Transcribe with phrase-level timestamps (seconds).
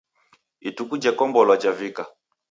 [0.69, 2.03] Ituku jekombolwa javika